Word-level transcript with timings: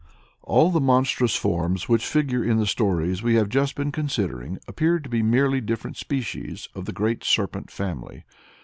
All 0.41 0.71
the 0.71 0.81
monstrous 0.81 1.35
forms 1.35 1.87
which 1.87 2.07
figure 2.07 2.43
in 2.43 2.57
the 2.57 2.65
stories 2.65 3.21
we 3.21 3.35
have 3.35 3.49
just 3.49 3.75
been 3.75 3.91
considering 3.91 4.57
appear 4.67 4.99
to 4.99 5.07
be 5.09 5.21
merely 5.21 5.61
different 5.61 5.95
species 5.95 6.67
of 6.73 6.85
the 6.85 6.91
great 6.91 7.23
serpent 7.23 7.69
family. 7.69 8.23